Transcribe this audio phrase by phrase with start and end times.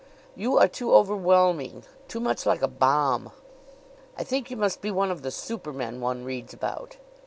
[0.35, 3.29] "You are too overwhelming too much like a bomb.
[4.17, 6.97] I think you must be one of the supermen one reads about.